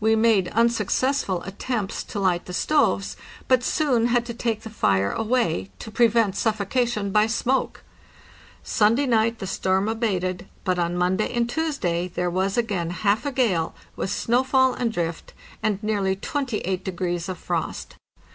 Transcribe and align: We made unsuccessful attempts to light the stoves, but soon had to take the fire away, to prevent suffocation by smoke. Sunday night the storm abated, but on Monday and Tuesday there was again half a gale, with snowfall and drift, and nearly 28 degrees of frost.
We 0.00 0.16
made 0.16 0.48
unsuccessful 0.52 1.42
attempts 1.42 2.02
to 2.04 2.18
light 2.18 2.46
the 2.46 2.54
stoves, 2.54 3.14
but 3.46 3.62
soon 3.62 4.06
had 4.06 4.24
to 4.24 4.32
take 4.32 4.62
the 4.62 4.70
fire 4.70 5.12
away, 5.12 5.70
to 5.80 5.90
prevent 5.90 6.34
suffocation 6.34 7.10
by 7.10 7.26
smoke. 7.26 7.84
Sunday 8.62 9.04
night 9.04 9.38
the 9.38 9.46
storm 9.46 9.86
abated, 9.86 10.46
but 10.64 10.78
on 10.78 10.96
Monday 10.96 11.30
and 11.30 11.46
Tuesday 11.46 12.08
there 12.08 12.30
was 12.30 12.56
again 12.56 12.88
half 12.88 13.26
a 13.26 13.32
gale, 13.32 13.74
with 13.96 14.08
snowfall 14.10 14.72
and 14.72 14.90
drift, 14.94 15.34
and 15.62 15.78
nearly 15.82 16.16
28 16.16 16.82
degrees 16.82 17.28
of 17.28 17.36
frost. 17.36 17.96